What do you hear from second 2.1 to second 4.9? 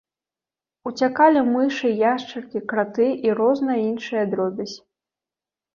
яшчаркі, краты і розная іншая дробязь.